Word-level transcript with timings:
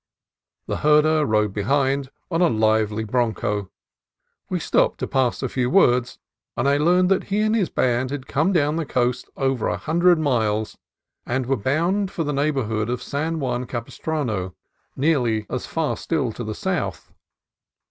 The 0.65 0.77
herder 0.77 1.27
rode 1.27 1.53
behind 1.53 2.09
on 2.31 2.41
a 2.41 2.49
lively 2.49 3.03
broncho. 3.03 3.69
We 4.49 4.59
stopped 4.59 4.97
to 5.01 5.07
pass 5.07 5.43
a 5.43 5.47
few 5.47 5.69
words, 5.69 6.17
and 6.57 6.67
I 6.67 6.77
learned 6.77 7.09
that 7.11 7.25
he 7.25 7.41
and 7.41 7.55
his 7.55 7.69
band 7.69 8.09
had 8.09 8.25
come 8.25 8.51
down 8.51 8.77
the 8.77 8.85
coast 8.87 9.29
over 9.37 9.67
a 9.67 9.77
hundred 9.77 10.17
miles, 10.17 10.75
and 11.23 11.45
were 11.45 11.55
bound 11.55 12.09
for 12.09 12.23
the 12.23 12.33
neighborhood 12.33 12.89
of 12.89 13.03
San 13.03 13.39
Juan 13.39 13.67
Capistrano, 13.67 14.33
I 14.33 14.37
AM 14.37 14.39
AN 14.39 14.41
OBJECT 14.41 14.55
OF 14.55 14.57
COMPASSION 14.57 14.97
63 14.97 15.07
nearly 15.07 15.45
as 15.61 15.65
far 15.67 15.95
still 15.95 16.31
to 16.31 16.43
the 16.43 16.55
south. 16.55 17.13